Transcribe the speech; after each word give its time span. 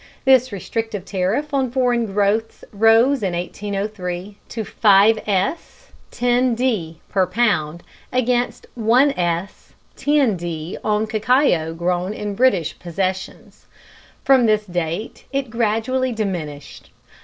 This 0.25 0.51
restrictive 0.51 1.05
tariff 1.05 1.53
on 1.53 1.69
foreign 1.69 2.07
growths 2.07 2.63
rose 2.71 3.21
in 3.21 3.33
1803 3.35 4.35
to 4.49 4.63
5s. 4.63 5.89
10d. 6.11 6.95
per 7.07 7.27
pound, 7.27 7.83
against 8.11 8.65
1s. 8.75 9.73
10d. 9.95 10.77
on 10.83 11.05
cacao 11.05 11.75
grown 11.75 12.15
in 12.15 12.33
British 12.33 12.79
possessions. 12.79 13.67
From 14.23 14.47
this 14.47 14.65
date 14.65 15.25
it 15.31 15.51
gradually 15.51 16.11
diminished. 16.13 16.89